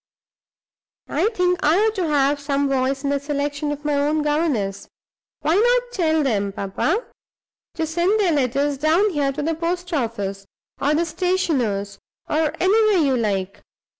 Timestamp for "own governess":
3.93-4.87